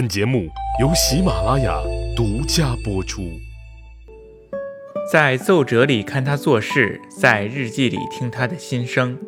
[0.00, 0.48] 本节目
[0.80, 1.78] 由喜马拉雅
[2.16, 3.38] 独家播出。
[5.12, 9.18] 在奏折里看他做事，在日记里听他的心声。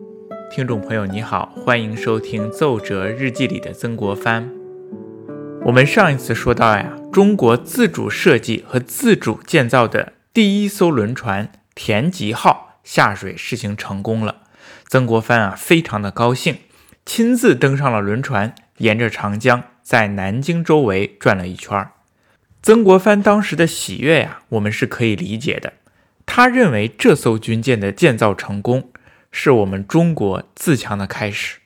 [0.50, 4.48] 听众朋友，你好，欢迎收听《奏折日记里的曾国藩》。
[5.66, 14.36] 我们上一次说到呀，中国自主设计和自主建造的第一艘轮船“田吉号”下水试行成功了。
[14.88, 16.56] 曾国藩啊，非常的高兴，
[17.04, 21.88] 亲自登上了轮船，沿着长江在南京周围转了一圈。
[22.62, 25.72] 曾国藩当时的喜悦呀，我们是可以理解的。
[26.24, 28.90] 他认为这艘军舰的建造成功，
[29.32, 31.58] 是我们中国自强的开始。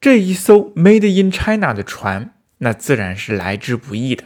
[0.00, 4.24] 这一艘 Made in China 的船，那自然是来之不易的，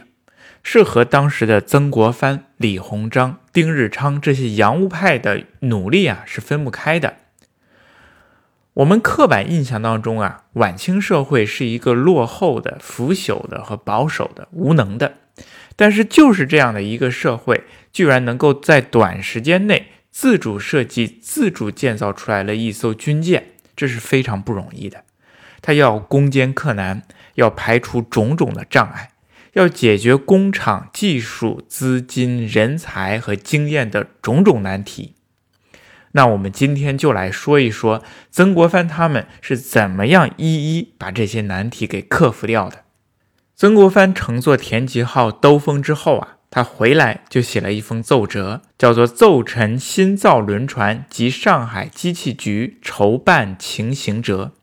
[0.61, 7.15] 是和当时的曾国藩、李鸿章、丁日昌这些洋务派的努力啊是分不开的。
[8.79, 15.15] 我们刻板印象当中啊，晚清社会是一个落后的、腐朽的和保守的、无能的。
[15.75, 25.03] 但是就是这样的一个社会，居然能够在短时间内自主设计、自主建造出来了一艘军舰，这是非常不容易的。
[25.61, 27.03] 他要攻坚克难，
[27.35, 29.09] 要排除种种的障碍，
[29.53, 35.15] 要解决工厂、技术、资金、人才和经验的种种难题。
[36.13, 42.85] 那我们今天就来说一说曾国藩他们是怎么样一一把这些难题给克服掉的。
[43.55, 54.53] 曾国藩乘坐田吉号兜风之后啊，他回来就写了一封奏折，叫做《奏陈新造轮船及上海机器局筹办情形折》。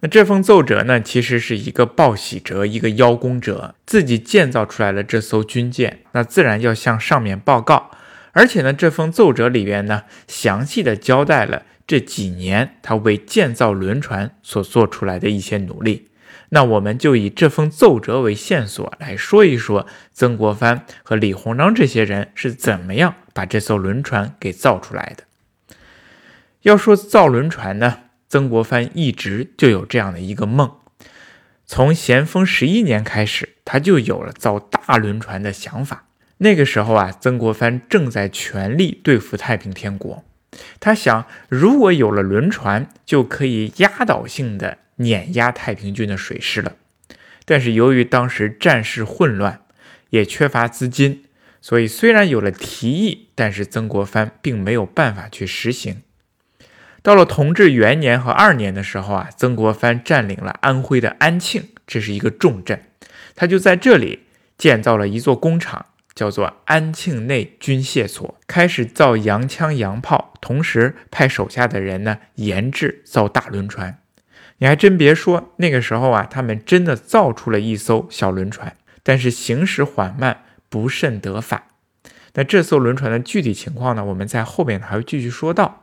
[0.00, 3.74] 那这封奏折呢，其实是一个报喜折，一个邀功折。
[3.84, 7.90] 自己建造出来了这艘军舰，那自然要向上面报告。
[8.34, 16.08] 而且呢，这封奏折里边呢，详细的交代了这几年他为建造轮船所做出来的一些努力。
[16.50, 25.24] 那我们就以这封奏折为线索来说一说曾国藩和李鸿章这些人是怎么样把这艘轮船给造出来的。
[26.62, 27.98] 要说造轮船呢，
[28.28, 30.70] 曾国藩一直就有这样的一个梦，
[31.66, 36.03] 从咸丰十一年开始，他就有了造大轮船的想法。
[36.38, 40.24] 那个时候啊，曾国藩正在全力对付太平天国，
[40.80, 44.78] 他想，如果有了轮船，就可以压倒性的。
[44.98, 46.76] 碾压太平军的水师了，
[47.44, 49.62] 但是由于当时战事混乱，
[50.10, 51.24] 也缺乏资金，
[51.60, 56.02] 所以虽然有了提议，但是曾国藩并没有办法去实行。
[57.02, 62.80] 到了同治元年和二年的时候啊，曾国藩占领了安徽的安庆，这是一个重镇，
[63.34, 64.20] 他就在这里
[64.56, 73.98] 建造了一座工厂，叫做安庆内军械所，开始造洋枪洋炮，同时派手下的人呢研制造大轮船。
[74.58, 81.64] 你还真别说，那个时候啊，他们真的造出了一艘小轮船，但是行驶缓慢，不甚得法。
[82.34, 84.04] 那这艘轮船的具体情况呢？
[84.04, 85.82] 我们在后面还会继续说到。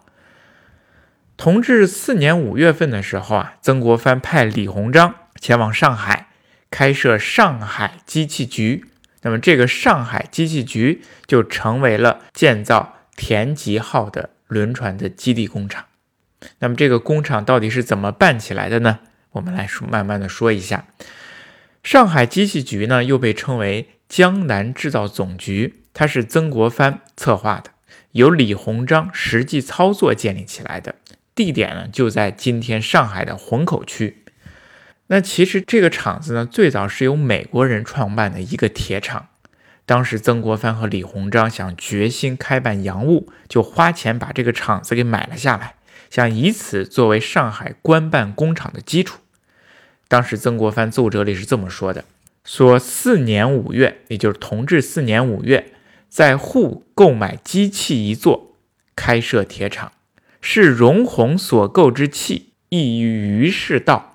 [1.37, 6.27] 同治四年五月份的时候啊，曾国藩派李鸿章前往上海
[6.69, 8.85] 开设上海机器局，
[9.21, 15.85] 那么这个上海机器局就成为了建造田吉号的轮船的基地工厂。
[16.59, 18.99] 那么这个工厂到底是怎么办起来的呢？
[19.33, 20.87] 我们来说，慢慢的说一下。
[21.83, 27.71] 上海机器局呢，又被称为江南制造总局，它是曾国藩策划的，
[28.11, 30.95] 由李鸿章实际操作建立起来的。
[31.33, 34.20] 地点呢，就在今天上海的虹口区。
[35.11, 39.27] 那其实这个厂子呢，最早是由美国人创办的一个铁厂。
[39.85, 45.75] 当时曾国藩和李鸿章想决心开办洋务，就花钱把这个厂子给买了下来。
[46.09, 49.19] 想以此作为上海官办工厂的基础。
[50.07, 52.05] 当时曾国藩奏折里是这么说的：
[52.45, 55.73] 说四年五月，也就是同治四年五月，
[56.07, 58.55] 在沪购买机器一座，
[58.95, 59.91] 开设铁厂，
[60.39, 64.10] 是荣鸿所购之器，亦于于是道，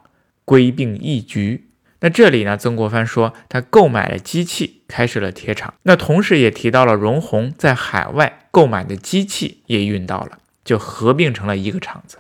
[0.47, 1.69] 归并一局。
[2.01, 5.75] 那这里呢，曾国藩说他购买了机器，开设了铁厂。
[5.83, 10.39] 那同时也提到了荣鸿在海外购买的机器也运到了。
[10.67, 12.19] 就合并成了一个厂子。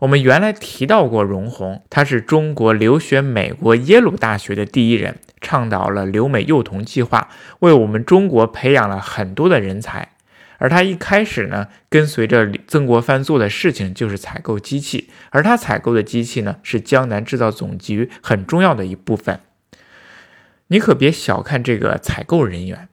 [0.00, 7.30] 我们原来提到过荣鸿，他是中国留学美国耶鲁大学的第一人，倡导了留美幼童计划，
[7.60, 10.10] 为我们中国培养了很多的人才。
[10.64, 19.40] 而他一开始呢，跟随着曾国藩做的事情就是采购机器，而他采购的机器呢，是江南制造总局很重要的一部分。
[20.68, 22.88] 你可别小看这个采购人员。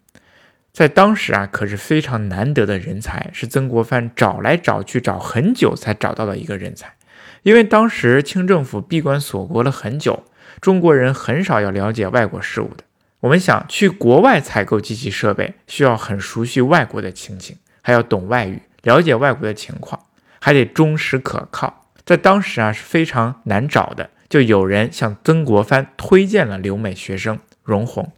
[0.73, 6.95] 在当时啊，可是非常难得的人才，是曾国藩找来找去找很久才找到的一个人才。
[7.43, 10.25] 因为当时清政府闭关锁国了很久，
[10.59, 12.83] 中国人很少要了解外国事务的。
[13.21, 20.01] 我们想去国外采购机器设备，需要很熟悉外国的情形，还要懂外语，了解外国的情况，
[20.39, 21.85] 还得忠实可靠。
[22.05, 24.09] 在当时啊是非常难找的。
[24.29, 28.13] 就有人向曾国藩推荐了留美学生荣闳。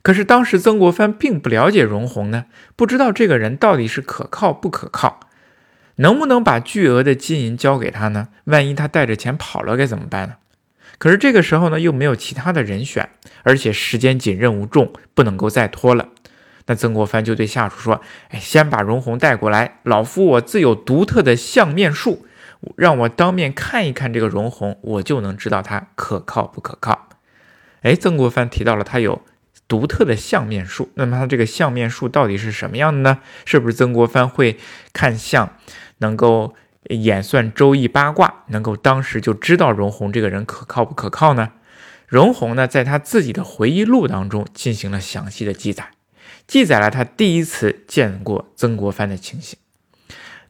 [0.00, 5.20] 可是当时曾国藩并不了解荣闳呢，不知道这个人到底是可靠不可靠，
[5.96, 8.28] 能不能把巨额的金银交给他呢？
[8.44, 10.36] 万一他带着钱跑了该怎么办呢？
[10.96, 13.10] 可是这个时候呢，又没有其他的人选，
[13.42, 16.08] 而且时间紧，任务重，不能够再拖了。
[16.72, 18.00] 那曾国藩就对下属说
[18.32, 22.24] ：“哎，先把荣闳带过来，老夫我自有独特的相面术，
[22.76, 27.10] 让我当面看一看这个荣闳，我就能知道他可靠不可靠。”
[27.82, 29.20] 哎，曾国藩提到了他有。
[29.68, 33.20] 独特的相面术，那么他这个相面术到底是什么样的呢？
[33.46, 34.58] 是不是曾国藩会
[34.92, 35.56] 看相，
[35.98, 36.54] 能够
[36.90, 41.52] 演算周易八卦，能够当时就知道荣闳这个人可靠不可靠呢？
[42.06, 45.92] 荣闳呢，在他自己的回忆录当中进行了详细的记载，
[46.46, 49.58] 记载了他第一次见过曾国藩的情形。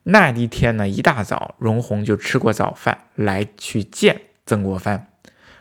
[0.05, 5.07] 那一天呢，一大早，荣闳就吃过早饭来去见曾国藩，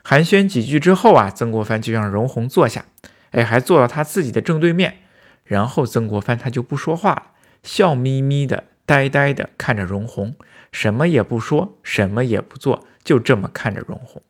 [0.03, 2.85] 寒暄几句之后啊，曾国藩就让荣闳坐下。
[3.29, 4.97] 哎，还坐到他自己的正对面，
[5.43, 7.23] 然后曾国藩他就不说话了，
[7.63, 10.33] 笑眯眯的、呆呆的看着荣闳，
[10.71, 14.21] 什么也不说，什么也不做，就这么看着荣闳。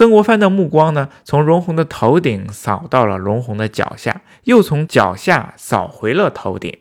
[0.00, 6.78] 曾国藩的目光呢，从荣闳的头顶扫到了荣闳的脚下，又从脚下扫回了头顶，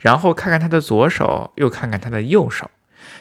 [0.00, 2.70] 然后看看他的左手，又看看他的右手，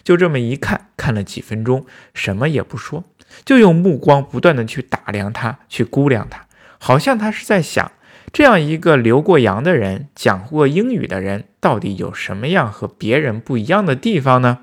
[0.06, 3.04] 就这么一看，看了几分钟，什么也不说，
[3.44, 6.46] 就用目光不断的去打量他，去估量他。
[6.80, 7.92] 好像他是在想，
[8.32, 14.60] 这样一个留过洋的人，讲过英语的人，到底有什么样和别人不一样的地方呢？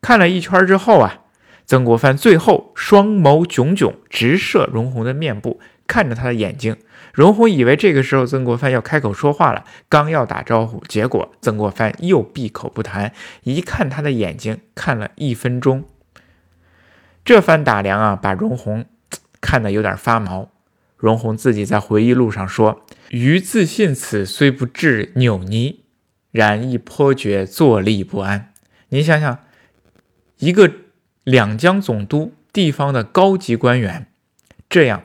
[0.00, 1.20] 看了一圈之后啊，
[1.68, 6.78] 曾国藩最后双眸炯炯，直射荣闳的面部，看着他的眼睛。
[7.12, 13.12] 荣闳以为这个时候曾国藩要开口说话了，刚要打招呼，结果曾国藩又闭口不谈，
[13.42, 15.84] 一看他的眼睛，看了一分钟。
[17.22, 18.86] 这番打量啊，把荣闳
[19.42, 20.48] 看得有点发毛。
[20.96, 25.76] 荣闳自己在回忆录上说：“余自信此虽不至扭捏，
[26.30, 28.54] 然亦颇觉坐立不安。”
[28.88, 29.40] 你想想，
[30.38, 30.72] 一个
[31.28, 34.06] 两江总督地方的高级官员，
[34.70, 35.02] 这样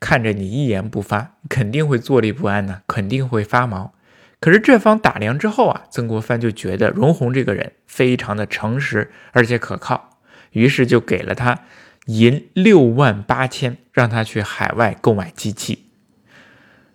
[0.00, 3.92] 看着你一言不发，肯定会坐立不安呢，肯定会发毛。
[4.40, 10.18] 可是这方打量之后啊，曾国藩就觉得荣闳这个人非常的诚实而且可靠，
[10.52, 11.60] 于是就给了他。
[12.06, 15.90] 银六万八千，让他去海外购买机器。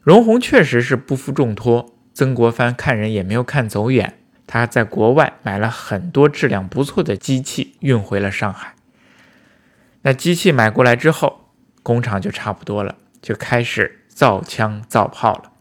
[0.01, 8.75] 荣闳确实是不负重托，曾国藩看人也没有看走眼，他在国外买了很多质量不错的机器，运回了上海。
[10.01, 11.49] 那机器买过来之后，
[11.81, 15.51] 工厂就差不多了，就开始造枪造炮了。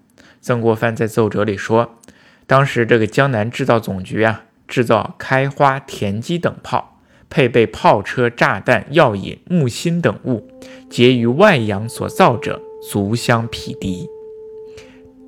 [0.40, 1.98] 曾国藩在奏折里说，
[2.46, 6.88] 当时这个江南制造总局啊，制造开花、田鸡等炮。
[7.34, 10.46] 配备炮车、炸弹、药引、木芯等物，
[10.90, 14.06] 皆于外洋所造者，足相匹敌。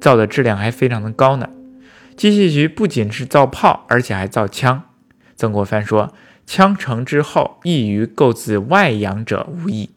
[0.02, 1.48] 造的质量还非常的高呢。
[2.16, 4.82] 机器局不仅是造炮，而且还造枪。
[5.36, 6.14] 曾国藩说
[6.46, 9.90] ：“枪成之后，易于购自外洋者无异。”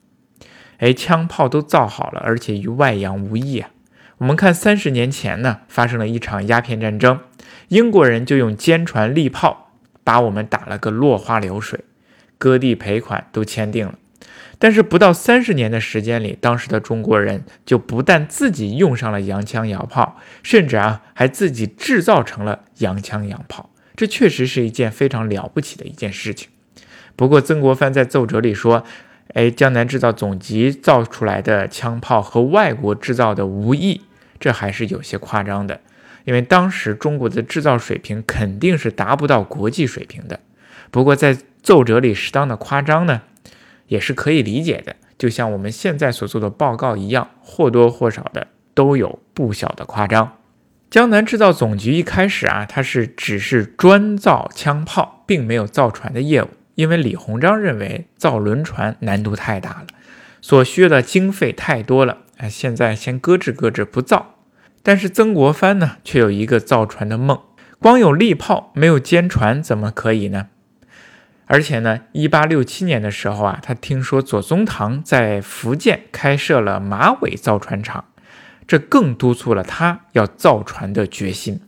[0.79, 3.69] 哎，枪炮都造好了，而且与外洋无异啊。
[4.18, 7.19] 我们看三十年前呢，发生了一场鸦片战争，
[7.68, 9.71] 英国人就用坚船利炮
[10.03, 11.81] 把我们打了个落花流水。
[12.39, 13.95] 割地赔款都签订了，
[14.59, 26.49] 但是不到三十年的时间里，当时的中国人就不但自己用上了洋枪洋炮，甚至啊还自己制造成了洋枪洋炮，这确实是一件非常了不起的一件事情。
[27.16, 28.83] 不过曾国藩在奏折里说
[29.33, 34.02] ：“哎，江南制造总局造出来的枪炮和外国制造的无异，
[34.40, 35.81] 这还是有些夸张的，
[36.26, 40.40] 因为当时中国的制造水平肯定是达不到国际水平的。”
[40.90, 43.23] 不过在奏折里适当的夸张呢，
[43.87, 50.33] 也是可以理解的，就像我们现在所做的报告一样，或多或少的都有不小的夸张。
[50.89, 59.87] 江南制造总局一开始啊，它是只是专造枪炮，并没有造船的业务，因为李鸿章认为造轮船难度太大了，
[60.41, 64.35] 所需的经费太多了，哎，现在先搁置搁置不造。
[64.81, 67.41] 但是曾国藩呢，却有一个造船的梦，
[67.79, 70.47] 光有利炮没有坚船怎么可以呢？
[71.47, 78.06] 而且呢，一八六七年的时候啊，他听说左宗棠在福建开设了马尾造船厂，
[78.68, 81.61] 这更督促了他要造船的决心。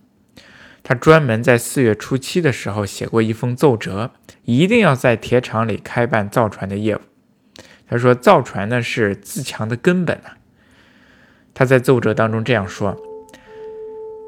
[0.83, 4.12] 他专门在四月初七的时候写过一封奏折，
[4.43, 7.00] 一定要在铁厂里开办造船的业务。
[7.88, 10.38] 他说造船呢是自强的根本啊。
[11.53, 12.95] 他在奏折当中这样说：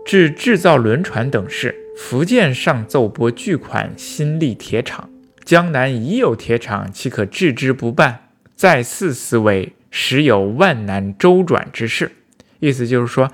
[0.06, 5.10] 至制造轮船等事，福建上奏拨巨款新立铁厂，
[5.44, 8.30] 江南已有铁厂，岂可置之不办？
[8.56, 12.12] 再次思维，实有万难周转之事。
[12.60, 13.32] 意思就是说，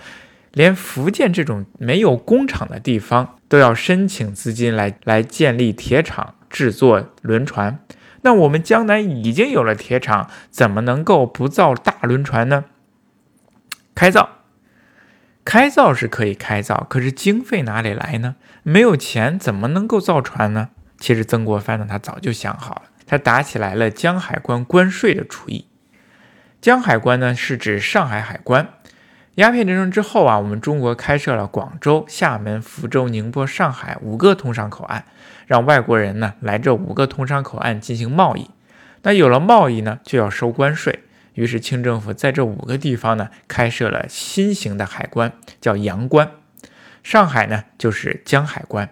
[0.54, 7.80] 连福建这种没有工厂的地方，都要申请资金来来建立铁厂，制作轮船。
[8.22, 12.66] 那我们江南已经有了铁厂，怎么能够不造大轮船呢？
[13.94, 14.30] 开造，
[15.44, 18.36] 开造是可以开造，可是经费哪里来呢？
[18.64, 20.70] 没有钱，怎么能够造船呢？
[21.00, 25.68] 其实曾国藩呢，他早就想好了，他打起来了江海关关税的主意。
[26.60, 28.68] 江海关呢，是指上海海关。
[29.36, 35.06] 鸦片战争之后啊，我们中国开设了广州、厦门、福州、宁波、上海五个通商口岸，
[35.46, 38.50] 让外国人呢来这五个通商口岸进行贸易。
[39.04, 41.04] 那有了贸易呢，就要收关税。
[41.36, 46.32] 于是，清政府在这五个地方呢，开设了新型的海关，叫洋关。
[47.04, 48.90] 上海呢，就是江海关。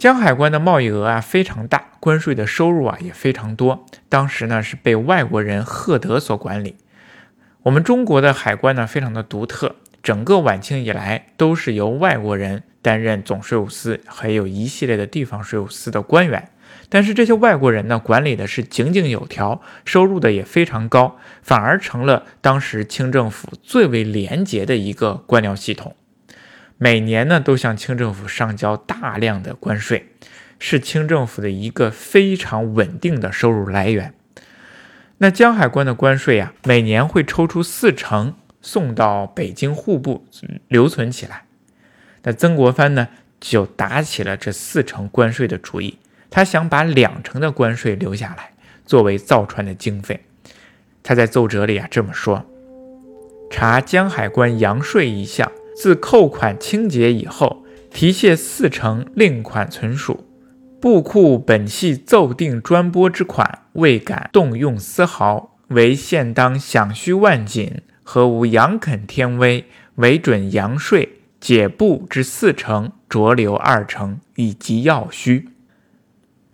[0.00, 3.84] 江海关的贸易额啊非常大，关税的收入啊也非常多。
[4.08, 6.76] 当时呢，是被外国人赫德所管理。
[7.64, 16.48] 我们中国的海关呢，非常的独特，整个晚清以来都是由外国人担任总税务司，还有一系列的地方税务司的官员。
[16.88, 25.94] 但是这些外国人呢，管理的是井井有条，收入的也非常高，反而成了当时清政府最为廉洁的一个官僚系统。
[26.82, 30.06] 每年呢，都向清政府上交大量的关税，
[30.58, 34.14] 是清政府的一个非常稳定的收入来源。
[35.18, 40.24] 那江海关的关税啊，每年会抽出四成送到北京户部
[40.68, 41.44] 留存起来。
[42.22, 43.08] 那曾国藩呢，
[43.38, 45.98] 就打起了这四成关税的主意。
[46.30, 48.52] 他想把两成的关税留下来，
[48.86, 50.24] 作为造船的经费。
[51.02, 52.46] 他在奏折里啊这么说：
[53.50, 60.26] 查江海关洋税一项，自扣款清结以后，提卸四成另款存属。
[60.80, 75.50] 布库本系奏定专拨之款，未敢动用丝毫，唯现当饷需万锦，何无杨肯天威，为准洋税解布之四成，着留二成，以及要需。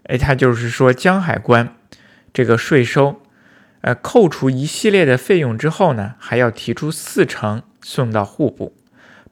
[0.04, 1.76] 哎，他就是说江海关
[2.32, 3.20] 这个税收，
[3.82, 8.74] 呃，扣除一系列的费用之后呢，还要提出四成送到户部。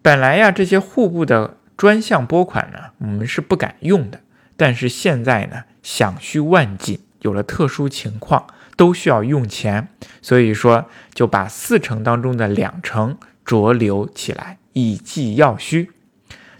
[0.04, 4.20] 本来呀，这些户部的专项拨款呢，我们是不敢用的。
[4.54, 8.46] 但是现在呢，想需万紧，有了特殊情况，
[8.76, 9.88] 都需要用钱，
[10.20, 15.92] 所以说就把四成当中的两成着留起来，以计要需。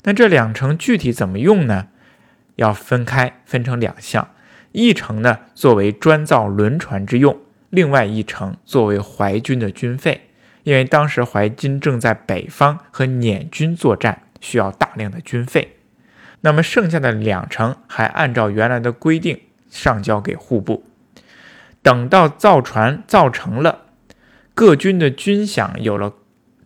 [0.04, 1.88] 那这两成具体怎么用呢？
[2.56, 4.26] 要分开，分成两项，
[4.72, 7.36] 一成呢作为专造轮船之用，
[7.68, 10.30] 另外一成作为淮军的军费，
[10.64, 15.76] 因为当时淮军正在北方和捻军作战，需要大量的军费。
[16.40, 19.40] 那么剩下的两成还按照原来的规定
[19.70, 20.84] 上交给户部，
[21.80, 23.82] 等到造船造成了，
[24.54, 26.12] 各军的军饷有了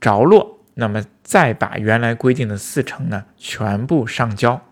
[0.01, 4.63] 着落，那么再把原来规定的四成呢全部上交。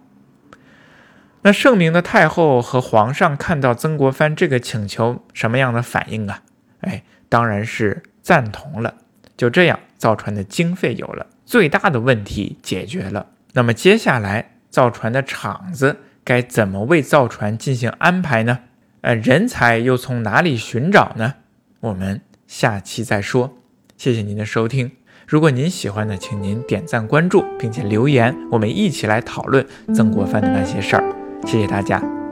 [1.42, 6.42] 那圣明的太后和皇上看到曾国藩这个请求，什么样的反应啊？
[6.80, 8.94] 哎，当然是赞同了。
[9.36, 13.26] 就这样，造船的经费有了，最大的问题解决了。
[13.52, 18.60] 那么接下来，造船的厂子该怎么为造船进行安排呢？
[19.02, 21.34] 呃，人才又从哪里寻找呢？
[21.80, 23.58] 我们下期再说。
[23.96, 24.92] 谢谢您的收听。
[25.26, 31.04] 如果您喜欢的，请您点赞、关注，并且留言，我们一起来讨论曾国藩的那些事儿。
[31.46, 32.25] 谢谢大家。